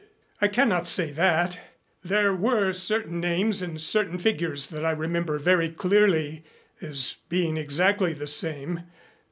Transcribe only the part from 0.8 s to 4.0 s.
say that. There were certain names and